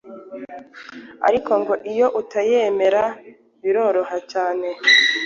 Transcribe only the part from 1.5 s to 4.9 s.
ngo iyo utayemera biroroha cyane